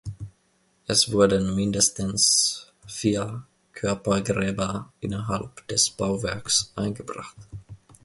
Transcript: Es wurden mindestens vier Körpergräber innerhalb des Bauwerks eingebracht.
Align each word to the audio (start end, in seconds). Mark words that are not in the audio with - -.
Es 0.87 1.11
wurden 1.11 1.53
mindestens 1.53 2.73
vier 2.87 3.43
Körpergräber 3.73 4.91
innerhalb 4.99 5.67
des 5.67 5.91
Bauwerks 5.91 6.73
eingebracht. 6.75 7.37